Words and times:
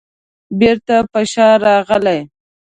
بېرته 0.59 0.95
په 1.11 1.19
شا 1.31 1.49
راغی. 1.63 2.19